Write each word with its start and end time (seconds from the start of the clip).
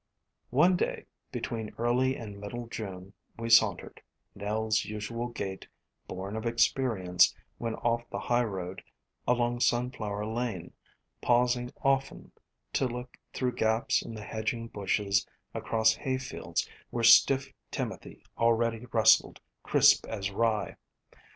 One 0.49 0.77
day, 0.77 1.05
between 1.31 1.75
early 1.77 2.15
and 2.17 2.39
middle 2.41 2.65
June, 2.65 3.13
we 3.37 3.51
sauntered,— 3.51 4.01
Nell's 4.35 4.83
usual 4.83 5.27
gait, 5.27 5.67
born 6.07 6.35
of 6.35 6.47
experience 6.47 7.35
when 7.59 7.75
off 7.75 8.09
the 8.09 8.17
highroad,— 8.17 8.81
along 9.27 9.59
Sunflower 9.59 10.25
Lane, 10.25 10.73
pausing 11.21 11.71
often 11.83 12.31
to 12.73 12.87
look 12.87 13.15
through 13.31 13.53
gaps 13.57 14.01
in 14.01 14.15
the 14.15 14.23
hedging 14.23 14.69
bushes 14.69 15.27
across 15.53 15.93
hayfields 15.93 16.67
where 16.89 17.03
stiff 17.03 17.53
Timothy 17.69 18.23
already 18.39 18.87
rustled 18.87 19.39
crisp 19.61 20.07
as 20.07 20.31
Rye. 20.31 20.77